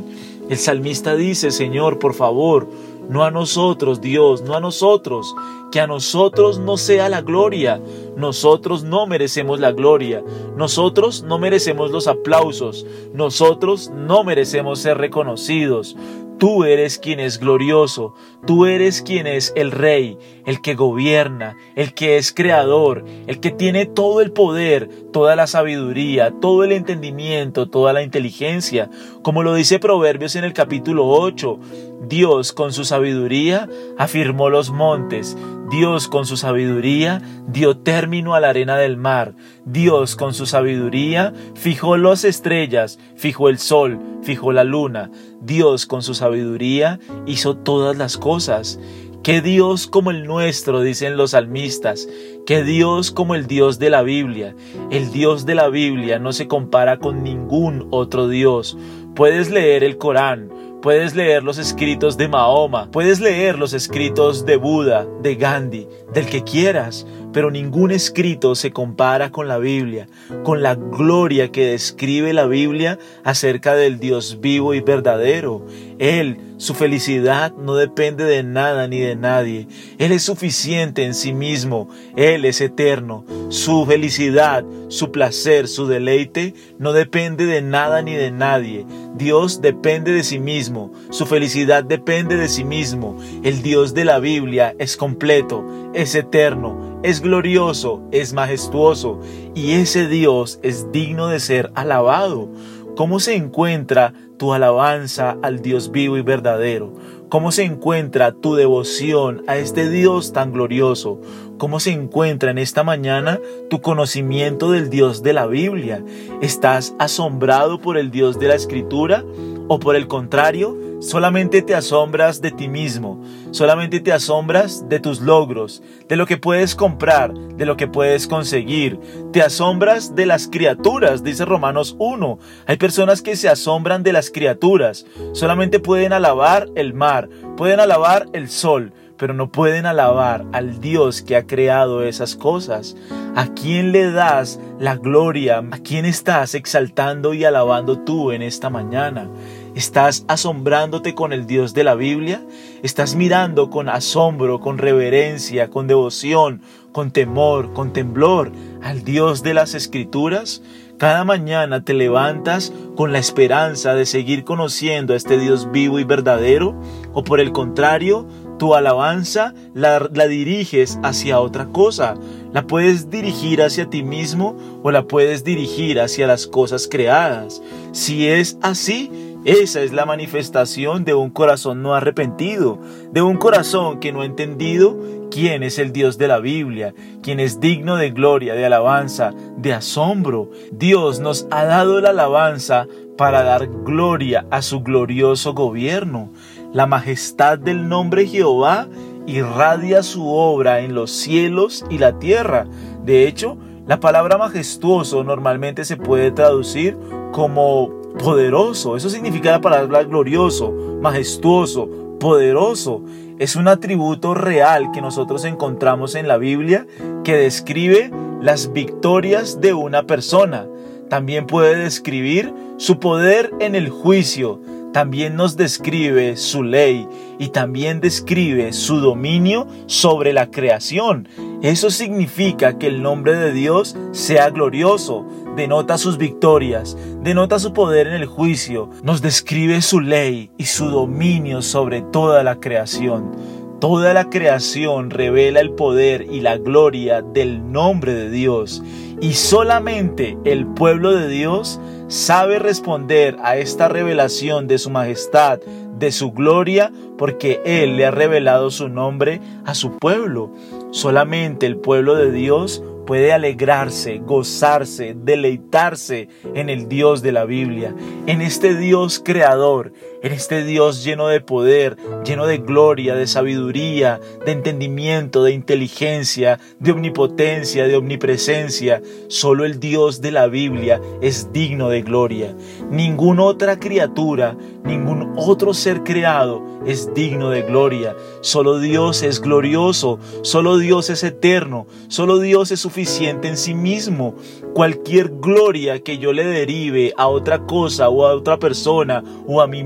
El 0.49 0.57
salmista 0.57 1.15
dice, 1.15 1.51
Señor, 1.51 1.99
por 1.99 2.13
favor, 2.13 2.69
no 3.09 3.23
a 3.23 3.31
nosotros, 3.31 4.01
Dios, 4.01 4.41
no 4.43 4.53
a 4.55 4.59
nosotros, 4.59 5.35
que 5.71 5.79
a 5.79 5.87
nosotros 5.87 6.59
no 6.59 6.77
sea 6.77 7.09
la 7.09 7.21
gloria. 7.21 7.81
Nosotros 8.17 8.83
no 8.83 9.05
merecemos 9.05 9.59
la 9.59 9.71
gloria, 9.71 10.23
nosotros 10.55 11.21
no 11.21 11.37
merecemos 11.37 11.91
los 11.91 12.07
aplausos, 12.07 12.83
nosotros 13.13 13.91
no 13.95 14.23
merecemos 14.23 14.79
ser 14.79 14.97
reconocidos. 14.97 15.95
Tú 16.39 16.65
eres 16.65 16.97
quien 16.97 17.19
es 17.19 17.39
glorioso, 17.39 18.15
tú 18.45 18.65
eres 18.65 19.03
quien 19.03 19.27
es 19.27 19.53
el 19.55 19.71
rey, 19.71 20.17
el 20.45 20.61
que 20.61 20.73
gobierna, 20.73 21.57
el 21.75 21.93
que 21.93 22.17
es 22.17 22.33
creador, 22.33 23.05
el 23.27 23.39
que 23.39 23.51
tiene 23.51 23.85
todo 23.85 24.21
el 24.21 24.31
poder, 24.31 24.89
toda 25.11 25.35
la 25.35 25.45
sabiduría, 25.45 26.31
todo 26.39 26.63
el 26.63 26.71
entendimiento, 26.71 27.69
toda 27.69 27.93
la 27.93 28.01
inteligencia. 28.01 28.89
Como 29.21 29.43
lo 29.43 29.53
dice 29.53 29.79
Proverbios 29.79 30.35
en 30.35 30.43
el 30.43 30.53
capítulo 30.53 31.07
8, 31.07 31.59
Dios 32.07 32.53
con 32.53 32.71
su 32.71 32.83
sabiduría 32.83 33.67
afirmó 33.97 34.49
los 34.49 34.71
montes, 34.71 35.35
Dios 35.69 36.07
con 36.07 36.25
su 36.25 36.37
sabiduría 36.37 37.21
dio 37.47 37.77
término 37.77 38.35
a 38.35 38.39
la 38.39 38.49
arena 38.49 38.77
del 38.77 38.95
mar. 38.95 39.35
Dios 39.65 40.15
con 40.15 40.33
su 40.33 40.45
sabiduría 40.45 41.33
fijó 41.55 41.97
las 41.97 42.23
estrellas, 42.23 42.99
fijó 43.17 43.49
el 43.49 43.57
sol, 43.57 43.99
fijó 44.23 44.53
la 44.53 44.63
luna. 44.63 45.11
Dios 45.41 45.85
con 45.85 46.03
su 46.03 46.13
sabiduría 46.13 46.99
hizo 47.25 47.57
todas 47.57 47.97
las 47.97 48.17
cosas. 48.17 48.79
Que 49.23 49.41
Dios 49.41 49.87
como 49.87 50.11
el 50.11 50.23
nuestro, 50.23 50.79
dicen 50.79 51.17
los 51.17 51.31
salmistas, 51.31 52.07
que 52.45 52.63
Dios 52.63 53.11
como 53.11 53.35
el 53.35 53.45
Dios 53.45 53.77
de 53.77 53.89
la 53.89 54.03
Biblia. 54.03 54.55
El 54.89 55.11
Dios 55.11 55.45
de 55.45 55.55
la 55.55 55.67
Biblia 55.67 56.17
no 56.17 56.31
se 56.31 56.47
compara 56.47 56.97
con 56.97 57.23
ningún 57.23 57.89
otro 57.91 58.29
Dios. 58.29 58.77
Puedes 59.15 59.49
leer 59.49 59.83
el 59.83 59.97
Corán, 59.97 60.49
Puedes 60.81 61.15
leer 61.15 61.43
los 61.43 61.57
escritos 61.57 62.17
de 62.17 62.27
Mahoma, 62.27 62.89
puedes 62.91 63.19
leer 63.19 63.57
los 63.57 63.73
escritos 63.73 64.45
de 64.45 64.57
Buda, 64.57 65.07
de 65.23 65.35
Gandhi, 65.35 65.87
del 66.13 66.27
que 66.27 66.43
quieras, 66.43 67.07
pero 67.33 67.51
ningún 67.51 67.91
escrito 67.91 68.55
se 68.55 68.71
compara 68.71 69.31
con 69.31 69.47
la 69.47 69.57
Biblia, 69.57 70.07
con 70.43 70.61
la 70.63 70.75
gloria 70.75 71.51
que 71.51 71.67
describe 71.67 72.33
la 72.33 72.45
Biblia 72.45 72.99
acerca 73.23 73.75
del 73.75 73.99
Dios 73.99 74.39
vivo 74.41 74.73
y 74.73 74.81
verdadero. 74.81 75.65
Él, 75.99 76.37
su 76.57 76.73
felicidad 76.73 77.53
no 77.53 77.75
depende 77.75 78.23
de 78.23 78.43
nada 78.43 78.87
ni 78.87 78.99
de 78.99 79.15
nadie. 79.15 79.67
Él 79.97 80.11
es 80.11 80.23
suficiente 80.23 81.05
en 81.05 81.13
sí 81.13 81.33
mismo. 81.33 81.89
Él 82.15 82.45
es 82.45 82.61
eterno. 82.61 83.25
Su 83.49 83.85
felicidad, 83.85 84.63
su 84.89 85.11
placer, 85.11 85.67
su 85.67 85.87
deleite 85.87 86.53
no 86.79 86.93
depende 86.93 87.45
de 87.45 87.61
nada 87.61 88.01
ni 88.01 88.13
de 88.13 88.31
nadie. 88.31 88.85
Dios 89.15 89.61
depende 89.61 90.11
de 90.11 90.23
sí 90.23 90.39
mismo. 90.39 90.91
Su 91.09 91.25
felicidad 91.25 91.83
depende 91.83 92.37
de 92.37 92.47
sí 92.47 92.63
mismo. 92.63 93.17
El 93.43 93.61
Dios 93.61 93.93
de 93.93 94.05
la 94.05 94.19
Biblia 94.19 94.75
es 94.77 94.97
completo, 94.97 95.63
es 95.93 96.15
eterno, 96.15 96.96
es 97.03 97.21
glorioso, 97.21 98.01
es 98.11 98.33
majestuoso 98.33 99.19
y 99.55 99.73
ese 99.73 100.07
Dios 100.07 100.59
es 100.63 100.91
digno 100.91 101.27
de 101.27 101.39
ser 101.39 101.71
alabado. 101.75 102.49
¿Cómo 102.95 103.19
se 103.19 103.35
encuentra 103.35 104.13
tu 104.37 104.53
alabanza 104.53 105.37
al 105.43 105.61
Dios 105.61 105.91
vivo 105.91 106.17
y 106.17 106.21
verdadero? 106.21 106.95
¿Cómo 107.29 107.51
se 107.51 107.63
encuentra 107.63 108.31
tu 108.31 108.55
devoción 108.55 109.43
a 109.47 109.57
este 109.57 109.89
Dios 109.89 110.33
tan 110.33 110.53
glorioso? 110.53 111.19
¿Cómo 111.57 111.79
se 111.79 111.91
encuentra 111.91 112.51
en 112.51 112.57
esta 112.57 112.83
mañana 112.83 113.39
tu 113.69 113.81
conocimiento 113.81 114.71
del 114.71 114.89
Dios 114.89 115.23
de 115.23 115.33
la 115.33 115.45
Biblia? 115.45 116.03
¿Estás 116.41 116.95
asombrado 116.99 117.79
por 117.79 117.97
el 117.97 118.11
Dios 118.11 118.39
de 118.39 118.47
la 118.47 118.55
Escritura? 118.55 119.23
¿O 119.67 119.79
por 119.79 119.95
el 119.95 120.07
contrario, 120.07 120.77
solamente 120.99 121.61
te 121.61 121.75
asombras 121.75 122.41
de 122.41 122.51
ti 122.51 122.67
mismo? 122.67 123.21
Solamente 123.51 123.99
te 123.99 124.11
asombras 124.11 124.87
de 124.89 124.99
tus 124.99 125.21
logros, 125.21 125.81
de 126.07 126.15
lo 126.15 126.25
que 126.25 126.37
puedes 126.37 126.75
comprar, 126.75 127.33
de 127.33 127.65
lo 127.65 127.77
que 127.77 127.87
puedes 127.87 128.27
conseguir. 128.27 128.99
Te 129.31 129.41
asombras 129.41 130.15
de 130.15 130.25
las 130.25 130.47
criaturas, 130.47 131.23
dice 131.23 131.45
Romanos 131.45 131.95
1. 131.99 132.39
Hay 132.65 132.77
personas 132.77 133.21
que 133.21 133.35
se 133.35 133.49
asombran 133.49 134.03
de 134.03 134.13
las 134.13 134.29
criaturas. 134.29 135.05
Solamente 135.33 135.79
pueden 135.79 136.13
alabar 136.13 136.67
el 136.75 136.93
mar, 136.93 137.29
pueden 137.55 137.79
alabar 137.79 138.27
el 138.33 138.49
sol, 138.49 138.93
pero 139.17 139.33
no 139.33 139.51
pueden 139.51 139.85
alabar 139.85 140.45
al 140.53 140.79
Dios 140.79 141.21
que 141.21 141.35
ha 141.35 141.47
creado 141.47 142.03
esas 142.03 142.35
cosas. 142.35 142.95
¿A 143.35 143.47
quién 143.53 143.91
le 143.91 144.11
das 144.11 144.59
la 144.79 144.95
gloria? 144.95 145.63
¿A 145.71 145.79
quién 145.79 146.05
estás 146.05 146.55
exaltando 146.55 147.33
y 147.33 147.43
alabando 147.43 147.99
tú 147.99 148.31
en 148.31 148.41
esta 148.41 148.69
mañana? 148.69 149.29
¿Estás 149.77 150.25
asombrándote 150.27 151.13
con 151.13 151.33
el 151.33 151.45
Dios 151.45 151.75
de 151.75 151.83
la 151.83 151.93
Biblia? 151.93 152.41
¿Estás 152.81 153.13
mirando 153.13 153.69
con 153.69 153.89
asombro, 153.89 154.59
con 154.59 154.79
reverencia, 154.79 155.69
con 155.69 155.85
devoción, 155.85 156.63
con 156.91 157.11
temor, 157.11 157.73
con 157.73 157.93
temblor 157.93 158.51
al 158.81 159.03
Dios 159.03 159.43
de 159.43 159.53
las 159.53 159.75
Escrituras? 159.75 160.63
Cada 160.97 161.23
mañana 161.25 161.83
te 161.83 161.93
levantas 161.93 162.73
con 162.95 163.13
la 163.13 163.19
esperanza 163.19 163.93
de 163.93 164.07
seguir 164.07 164.45
conociendo 164.45 165.13
a 165.13 165.15
este 165.15 165.37
Dios 165.37 165.71
vivo 165.71 165.99
y 165.99 166.03
verdadero 166.05 166.73
o 167.13 167.23
por 167.23 167.39
el 167.39 167.51
contrario, 167.51 168.27
tu 168.57 168.73
alabanza 168.73 169.53
la, 169.75 170.09
la, 170.11 170.27
diriges 170.27 170.97
hacia 171.03 171.39
otra 171.39 171.67
cosa. 171.67 172.15
La 172.51 172.65
puedes 172.65 173.11
dirigir 173.11 173.61
hacia 173.61 173.91
ti 173.91 174.01
mismo 174.01 174.57
o 174.81 174.89
la 174.89 175.03
puedes 175.03 175.43
dirigir 175.43 175.99
hacia 176.01 176.25
las 176.25 176.47
cosas 176.47 176.87
creadas. 176.89 177.61
Si 177.91 178.27
es 178.27 178.57
así, 178.63 179.11
esa 179.47 179.81
es 179.81 179.93
la 179.93 180.05
manifestación 180.05 181.05
de 181.05 181.13
un 181.13 181.29
corazón 181.29 181.81
no 181.81 181.95
arrepentido, 181.95 182.81
de 183.13 183.21
un 183.21 183.37
corazón 183.37 184.01
que 184.01 184.11
no 184.11 184.19
ha 184.19 184.25
entendido 184.25 184.99
quién 185.31 185.63
es 185.63 185.79
el 185.79 185.93
Dios 185.93 186.17
de 186.17 186.27
la 186.27 186.39
Biblia, 186.39 186.93
quién 187.23 187.39
es 187.39 187.61
digno 187.61 187.95
de 187.95 188.11
gloria, 188.11 188.55
de 188.55 188.65
alabanza, 188.65 189.33
de 189.55 189.71
asombro. 189.71 190.51
Dios 190.73 191.21
nos 191.21 191.47
ha 191.49 191.63
dado 191.63 192.01
la 192.01 192.09
alabanza 192.09 192.87
para 193.17 193.41
dar 193.41 193.67
gloria 193.85 194.45
a 194.51 194.61
su 194.61 194.81
glorioso 194.81 195.53
gobierno. 195.53 196.33
La 196.73 196.85
majestad 196.85 197.57
del 197.57 197.87
nombre 197.87 198.27
Jehová 198.27 198.89
irradia 199.27 200.03
su 200.03 200.27
obra 200.27 200.81
en 200.81 200.93
los 200.93 201.11
cielos 201.11 201.85
y 201.89 201.99
la 201.99 202.19
tierra. 202.19 202.65
De 203.05 203.29
hecho, 203.29 203.57
la 203.85 204.01
palabra 204.01 204.37
majestuoso 204.37 205.23
normalmente 205.23 205.85
se 205.85 205.95
puede 205.95 206.31
traducir 206.31 206.97
como 207.31 207.96
poderoso. 208.17 208.97
Eso 208.97 209.09
significa 209.09 209.51
la 209.51 209.61
palabra 209.61 210.03
glorioso, 210.03 210.71
majestuoso, 211.01 211.89
poderoso. 212.19 213.01
Es 213.39 213.55
un 213.55 213.67
atributo 213.67 214.33
real 214.33 214.91
que 214.91 215.01
nosotros 215.01 215.45
encontramos 215.45 216.15
en 216.15 216.27
la 216.27 216.37
Biblia 216.37 216.87
que 217.23 217.35
describe 217.37 218.11
las 218.41 218.73
victorias 218.73 219.61
de 219.61 219.73
una 219.73 220.03
persona. 220.03 220.67
También 221.09 221.45
puede 221.45 221.75
describir 221.75 222.53
su 222.77 222.99
poder 222.99 223.53
en 223.59 223.75
el 223.75 223.89
juicio. 223.89 224.59
También 224.97 225.35
nos 225.35 225.55
describe 225.55 226.37
su 226.37 226.63
ley 226.63 227.07
y 227.37 227.49
también 227.49 228.01
describe 228.01 228.73
su 228.73 228.99
dominio 228.99 229.67
sobre 229.85 230.33
la 230.33 230.49
creación. 230.49 231.29
Eso 231.61 231.91
significa 231.91 232.79
que 232.79 232.87
el 232.87 233.03
nombre 233.03 233.35
de 233.35 233.51
Dios 233.51 233.95
sea 234.11 234.49
glorioso, 234.49 235.23
denota 235.55 235.99
sus 235.99 236.17
victorias, 236.17 236.97
denota 237.21 237.59
su 237.59 237.73
poder 237.73 238.07
en 238.07 238.13
el 238.13 238.25
juicio, 238.25 238.89
nos 239.03 239.21
describe 239.21 239.83
su 239.83 239.99
ley 239.99 240.49
y 240.57 240.65
su 240.65 240.89
dominio 240.89 241.61
sobre 241.61 242.01
toda 242.01 242.41
la 242.41 242.55
creación. 242.55 243.35
Toda 243.79 244.15
la 244.15 244.31
creación 244.31 245.11
revela 245.11 245.59
el 245.59 245.73
poder 245.73 246.23
y 246.23 246.41
la 246.41 246.57
gloria 246.57 247.21
del 247.21 247.71
nombre 247.71 248.15
de 248.15 248.31
Dios 248.31 248.81
y 249.19 249.33
solamente 249.33 250.37
el 250.45 250.65
pueblo 250.65 251.11
de 251.11 251.27
Dios 251.27 251.79
sabe 252.07 252.59
responder 252.59 253.37
a 253.41 253.57
esta 253.57 253.87
revelación 253.87 254.67
de 254.67 254.77
su 254.77 254.89
majestad, 254.89 255.59
de 255.59 256.11
su 256.11 256.31
gloria, 256.31 256.91
porque 257.17 257.61
Él 257.65 257.97
le 257.97 258.05
ha 258.05 258.11
revelado 258.11 258.69
su 258.69 258.89
nombre 258.89 259.41
a 259.65 259.73
su 259.73 259.97
pueblo. 259.97 260.51
Solamente 260.91 261.65
el 261.65 261.77
pueblo 261.77 262.15
de 262.15 262.31
Dios 262.31 262.83
puede 263.07 263.33
alegrarse, 263.33 264.19
gozarse, 264.19 265.15
deleitarse 265.17 266.27
en 266.53 266.69
el 266.69 266.87
Dios 266.87 267.21
de 267.23 267.31
la 267.31 267.45
Biblia, 267.45 267.95
en 268.27 268.41
este 268.41 268.75
Dios 268.75 269.21
creador, 269.23 269.93
en 270.23 270.33
este 270.33 270.63
Dios 270.63 271.03
lleno 271.03 271.27
de 271.27 271.41
poder, 271.41 271.97
lleno 272.25 272.47
de 272.47 272.57
gloria, 272.57 273.15
de 273.15 273.27
sabiduría, 273.27 274.19
de 274.45 274.51
entendimiento, 274.51 275.43
de 275.43 275.51
inteligencia, 275.51 276.59
de 276.79 276.91
omnipotencia, 276.91 277.87
de 277.87 277.95
omnipresencia. 277.95 279.01
Solo 279.27 279.65
el 279.65 279.79
Dios 279.79 280.21
de 280.21 280.31
la 280.31 280.47
Biblia 280.47 281.01
es 281.21 281.51
digno 281.53 281.89
de 281.89 282.01
gloria. 282.01 282.55
Ninguna 282.89 283.43
otra 283.43 283.79
criatura, 283.79 284.57
ningún 284.83 285.33
otro 285.37 285.73
ser 285.73 286.03
creado 286.03 286.65
es 286.85 287.13
digno 287.13 287.49
de 287.49 287.63
gloria. 287.63 288.15
Solo 288.41 288.79
Dios 288.79 289.23
es 289.23 289.41
glorioso, 289.41 290.19
solo 290.41 290.77
Dios 290.77 291.09
es 291.09 291.23
eterno, 291.23 291.87
solo 292.07 292.39
Dios 292.39 292.71
es 292.71 292.79
suficiente 292.79 293.47
en 293.47 293.57
sí 293.57 293.73
mismo. 293.73 294.35
Cualquier 294.73 295.29
gloria 295.39 296.01
que 296.01 296.17
yo 296.17 296.33
le 296.33 296.45
derive 296.45 297.13
a 297.17 297.27
otra 297.27 297.65
cosa 297.65 298.09
o 298.09 298.25
a 298.25 298.35
otra 298.35 298.57
persona 298.57 299.23
o 299.45 299.61
a 299.61 299.67
mí 299.67 299.83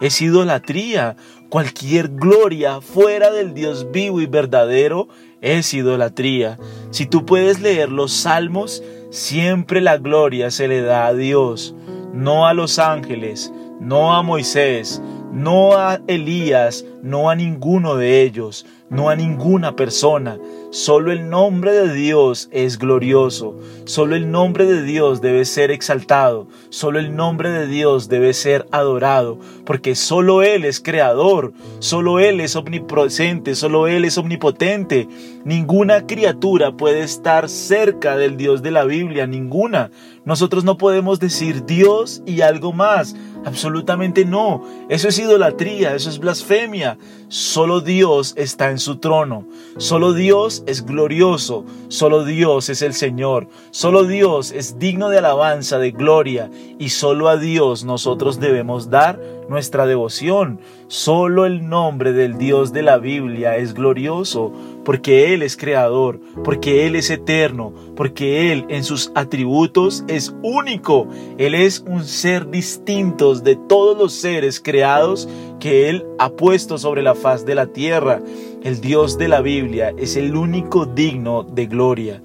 es 0.00 0.20
idolatría. 0.20 1.16
Cualquier 1.48 2.08
gloria 2.08 2.80
fuera 2.80 3.30
del 3.30 3.54
Dios 3.54 3.90
vivo 3.92 4.20
y 4.20 4.26
verdadero 4.26 5.08
es 5.40 5.74
idolatría. 5.74 6.58
Si 6.90 7.06
tú 7.06 7.26
puedes 7.26 7.60
leer 7.60 7.90
los 7.90 8.12
salmos, 8.12 8.82
siempre 9.10 9.80
la 9.80 9.98
gloria 9.98 10.50
se 10.50 10.68
le 10.68 10.80
da 10.80 11.06
a 11.06 11.14
Dios, 11.14 11.74
no 12.14 12.46
a 12.46 12.54
los 12.54 12.78
ángeles, 12.78 13.52
no 13.80 14.14
a 14.14 14.22
Moisés, 14.22 15.02
no 15.32 15.76
a 15.76 16.00
Elías, 16.06 16.84
no 17.02 17.28
a 17.28 17.34
ninguno 17.34 17.96
de 17.96 18.22
ellos, 18.22 18.66
no 18.88 19.10
a 19.10 19.16
ninguna 19.16 19.74
persona. 19.74 20.38
Solo 20.72 21.12
el 21.12 21.28
nombre 21.28 21.70
de 21.70 21.92
Dios 21.92 22.48
es 22.50 22.78
glorioso, 22.78 23.54
solo 23.84 24.16
el 24.16 24.30
nombre 24.30 24.64
de 24.64 24.82
Dios 24.82 25.20
debe 25.20 25.44
ser 25.44 25.70
exaltado, 25.70 26.46
solo 26.70 26.98
el 26.98 27.14
nombre 27.14 27.50
de 27.50 27.66
Dios 27.66 28.08
debe 28.08 28.32
ser 28.32 28.66
adorado, 28.70 29.38
porque 29.66 29.94
solo 29.94 30.42
Él 30.42 30.64
es 30.64 30.80
creador, 30.80 31.52
solo 31.78 32.20
Él 32.20 32.40
es 32.40 32.56
omnipresente, 32.56 33.54
solo 33.54 33.86
Él 33.86 34.06
es 34.06 34.16
omnipotente. 34.16 35.08
Ninguna 35.44 36.06
criatura 36.06 36.72
puede 36.72 37.02
estar 37.02 37.50
cerca 37.50 38.16
del 38.16 38.38
Dios 38.38 38.62
de 38.62 38.70
la 38.70 38.84
Biblia, 38.84 39.26
ninguna. 39.26 39.90
Nosotros 40.24 40.62
no 40.62 40.78
podemos 40.78 41.18
decir 41.18 41.64
Dios 41.64 42.22
y 42.26 42.42
algo 42.42 42.72
más. 42.72 43.16
Absolutamente 43.44 44.24
no. 44.24 44.62
Eso 44.88 45.08
es 45.08 45.18
idolatría, 45.18 45.96
eso 45.96 46.08
es 46.08 46.20
blasfemia. 46.20 46.96
Solo 47.28 47.80
Dios 47.80 48.34
está 48.36 48.70
en 48.70 48.78
su 48.78 48.98
trono. 48.98 49.44
Solo 49.78 50.12
Dios 50.12 50.62
es 50.66 50.86
glorioso. 50.86 51.64
Solo 51.88 52.24
Dios 52.24 52.68
es 52.68 52.82
el 52.82 52.94
Señor. 52.94 53.48
Solo 53.72 54.04
Dios 54.04 54.52
es 54.52 54.78
digno 54.78 55.08
de 55.08 55.18
alabanza, 55.18 55.78
de 55.78 55.90
gloria. 55.90 56.50
Y 56.78 56.90
solo 56.90 57.28
a 57.28 57.36
Dios 57.36 57.84
nosotros 57.84 58.38
debemos 58.38 58.90
dar 58.90 59.18
nuestra 59.48 59.86
devoción. 59.86 60.60
Solo 60.88 61.46
el 61.46 61.68
nombre 61.68 62.12
del 62.12 62.38
Dios 62.38 62.72
de 62.72 62.82
la 62.82 62.98
Biblia 62.98 63.56
es 63.56 63.74
glorioso 63.74 64.52
porque 64.84 65.32
Él 65.32 65.42
es 65.42 65.56
creador, 65.56 66.20
porque 66.44 66.86
Él 66.86 66.96
es 66.96 67.10
eterno, 67.10 67.72
porque 67.96 68.52
Él 68.52 68.66
en 68.68 68.84
sus 68.84 69.12
atributos 69.14 70.04
es 70.08 70.34
único. 70.42 71.06
Él 71.38 71.54
es 71.54 71.84
un 71.86 72.04
ser 72.04 72.50
distinto 72.50 73.34
de 73.34 73.56
todos 73.56 73.96
los 73.96 74.12
seres 74.12 74.60
creados 74.60 75.28
que 75.60 75.88
Él 75.88 76.04
ha 76.18 76.30
puesto 76.30 76.78
sobre 76.78 77.02
la 77.02 77.14
faz 77.14 77.46
de 77.46 77.54
la 77.54 77.66
tierra. 77.66 78.20
El 78.62 78.80
Dios 78.80 79.18
de 79.18 79.28
la 79.28 79.40
Biblia 79.40 79.92
es 79.96 80.16
el 80.16 80.36
único 80.36 80.86
digno 80.86 81.42
de 81.44 81.66
gloria. 81.66 82.22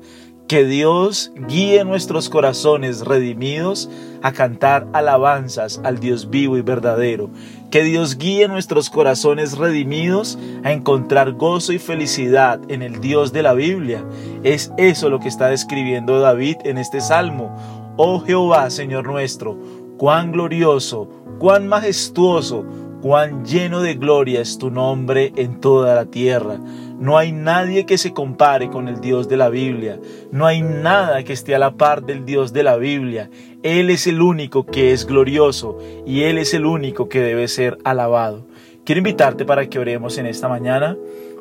Que 0.47 0.63
Dios 0.63 1.33
guíe 1.47 1.83
nuestros 1.83 2.29
corazones 2.29 3.01
redimidos 3.01 3.89
a 4.21 4.31
cantar 4.31 4.87
alabanzas 4.93 5.81
al 5.83 5.99
Dios 5.99 6.29
vivo 6.29 6.57
y 6.57 6.61
verdadero. 6.61 7.29
Que 7.71 7.83
Dios 7.83 8.17
guíe 8.17 8.47
nuestros 8.47 8.89
corazones 8.89 9.57
redimidos 9.57 10.37
a 10.63 10.71
encontrar 10.71 11.33
gozo 11.33 11.73
y 11.73 11.79
felicidad 11.79 12.59
en 12.69 12.81
el 12.81 13.01
Dios 13.01 13.33
de 13.33 13.43
la 13.43 13.53
Biblia. 13.53 14.03
Es 14.43 14.71
eso 14.77 15.09
lo 15.09 15.19
que 15.19 15.27
está 15.27 15.47
describiendo 15.47 16.19
David 16.19 16.57
en 16.63 16.77
este 16.77 17.01
salmo. 17.01 17.55
Oh 17.97 18.21
Jehová, 18.21 18.69
Señor 18.69 19.07
nuestro, 19.07 19.57
cuán 19.97 20.31
glorioso, 20.31 21.09
cuán 21.39 21.67
majestuoso, 21.67 22.63
cuán 23.07 23.45
lleno 23.45 23.79
de 23.79 23.93
gloria 23.93 24.41
es 24.41 24.57
tu 24.57 24.69
nombre 24.69 25.31
en 25.37 25.61
toda 25.61 25.95
la 25.95 26.07
tierra. 26.07 26.59
No 26.99 27.17
hay 27.17 27.31
nadie 27.31 27.85
que 27.85 27.97
se 27.97 28.11
compare 28.11 28.69
con 28.69 28.89
el 28.89 28.99
Dios 28.99 29.29
de 29.29 29.37
la 29.37 29.47
Biblia. 29.47 29.97
No 30.33 30.45
hay 30.45 30.61
nada 30.61 31.23
que 31.23 31.31
esté 31.31 31.55
a 31.55 31.59
la 31.59 31.75
par 31.75 32.05
del 32.05 32.25
Dios 32.25 32.51
de 32.51 32.63
la 32.63 32.75
Biblia. 32.75 33.29
Él 33.63 33.91
es 33.91 34.07
el 34.07 34.21
único 34.21 34.65
que 34.65 34.91
es 34.91 35.05
glorioso 35.05 35.77
y 36.05 36.23
Él 36.23 36.37
es 36.37 36.53
el 36.53 36.65
único 36.65 37.07
que 37.07 37.21
debe 37.21 37.47
ser 37.47 37.77
alabado. 37.85 38.45
Quiero 38.83 38.99
invitarte 38.99 39.45
para 39.45 39.69
que 39.69 39.79
oremos 39.79 40.17
en 40.17 40.25
esta 40.25 40.49
mañana. 40.49 40.97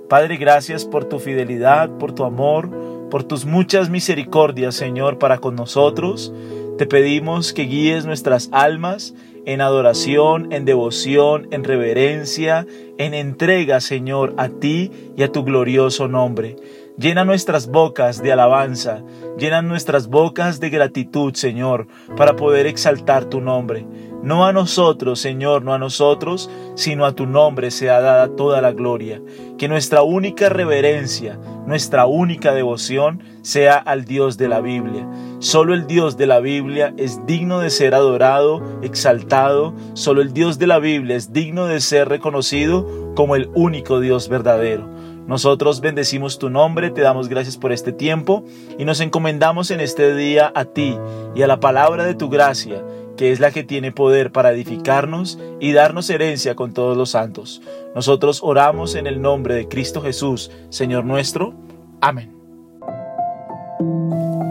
Padre, 0.09 0.37
gracias 0.37 0.85
por 0.85 1.07
tu 1.07 1.19
fidelidad, 1.19 1.91
por 1.99 2.13
tu 2.13 2.23
amor, 2.23 2.71
por 3.11 3.25
tus 3.25 3.45
muchas 3.45 3.91
misericordias, 3.91 4.77
Señor, 4.77 5.19
para 5.19 5.39
con 5.39 5.57
nosotros. 5.57 6.33
Te 6.79 6.87
pedimos 6.87 7.53
que 7.53 7.63
guíes 7.63 8.07
nuestras 8.07 8.51
almas 8.53 9.15
en 9.47 9.61
adoración, 9.61 10.53
en 10.53 10.65
devoción, 10.65 11.49
en 11.53 11.65
reverencia, 11.65 12.67
en 12.99 13.15
entrega, 13.15 13.81
Señor, 13.81 14.35
a 14.37 14.49
ti 14.49 14.91
y 15.17 15.23
a 15.23 15.33
tu 15.33 15.45
glorioso 15.45 16.09
nombre. 16.09 16.57
Llena 16.99 17.27
nuestras 17.27 17.67
bocas 17.67 18.23
de 18.23 18.33
alabanza, 18.33 19.03
llena 19.37 19.61
nuestras 19.61 20.09
bocas 20.09 20.61
de 20.61 20.71
gratitud, 20.71 21.35
Señor, 21.35 21.89
para 22.17 22.37
poder 22.37 22.67
exaltar 22.67 23.27
tu 23.27 23.43
nombre. 23.43 23.87
No 24.23 24.47
a 24.47 24.55
nosotros, 24.55 25.21
Señor, 25.21 25.63
no 25.63 25.75
a 25.75 25.79
nosotros, 25.79 26.51
sino 26.75 27.05
a 27.05 27.13
tu 27.13 27.27
nombre 27.27 27.71
sea 27.71 28.01
dada 28.01 28.35
toda 28.35 28.63
la 28.63 28.73
gloria. 28.73 29.21
Que 29.59 29.69
nuestra 29.69 30.03
única 30.03 30.49
reverencia, 30.49 31.39
nuestra 31.67 32.07
única 32.07 32.55
devoción 32.55 33.23
sea 33.43 33.77
al 33.77 34.07
Dios 34.07 34.39
de 34.39 34.49
la 34.49 34.63
Biblia. 34.63 35.07
Solo 35.39 35.75
el 35.75 35.87
Dios 35.87 36.17
de 36.17 36.27
la 36.27 36.41
Biblia 36.41 36.95
es 36.97 37.27
digno 37.27 37.59
de 37.59 37.69
ser 37.69 37.95
adorado, 37.95 38.63
exaltado. 38.83 39.75
Solo 39.93 40.23
el 40.23 40.33
Dios 40.33 40.59
de 40.59 40.67
la 40.67 40.79
Biblia 40.79 41.17
es 41.17 41.35
digno 41.35 41.67
de 41.67 41.81
ser 41.81 42.09
reconocido 42.09 43.13
como 43.15 43.37
el 43.37 43.51
único 43.55 44.01
Dios 44.01 44.31
verdadero. 44.31 44.96
Nosotros 45.27 45.81
bendecimos 45.81 46.39
tu 46.39 46.51
nombre, 46.51 46.91
te 46.91 47.01
damos 47.01 47.29
gracias 47.29 47.57
por 47.57 47.73
este 47.73 47.93
tiempo 47.93 48.45
y 48.79 48.85
nos 48.85 49.01
encomendamos 49.01 49.71
en 49.71 49.81
este 49.81 50.15
día 50.15 50.53
a 50.55 50.65
ti 50.67 50.97
y 51.35 51.43
a 51.43 51.47
la 51.47 51.61
palabra 51.61 52.05
de 52.05 52.15
tu 52.15 52.29
gracia 52.29 52.83
que 53.17 53.33
es 53.33 53.41
la 53.41 53.51
que 53.51 53.65
tiene 53.65 53.93
poder 53.93 54.31
para 54.31 54.53
edificarnos 54.53 55.39
y 55.59 55.73
darnos 55.73 56.09
herencia 56.11 56.55
con 56.55 56.73
todos 56.73 56.97
los 56.97 57.11
santos. 57.11 57.63
Nosotros 57.95 58.41
oramos 58.43 58.95
en 58.95 59.07
el 59.07 59.21
nombre 59.21 59.55
de 59.55 59.69
Cristo 59.69 60.03
Jesús, 60.03 60.51
Señor 60.69 61.05
nuestro. 61.05 61.55
Amén. 62.01 62.33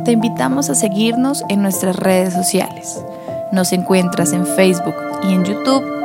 Te 0.03 0.11
invitamos 0.11 0.69
a 0.69 0.75
seguirnos 0.75 1.43
en 1.49 1.61
nuestras 1.61 1.95
redes 1.95 2.33
sociales. 2.33 3.03
Nos 3.51 3.71
encuentras 3.71 4.33
en 4.33 4.45
Facebook 4.45 4.95
y 5.23 5.33
en 5.33 5.45
YouTube 5.45 6.04